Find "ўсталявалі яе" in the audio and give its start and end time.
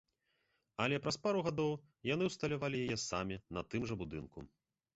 2.31-2.97